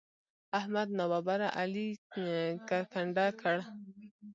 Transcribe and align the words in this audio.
احمد 0.59 0.87
ناببره 0.99 1.47
علي 1.61 1.87
کرکنډه 2.67 3.25
کړ. 3.41 3.57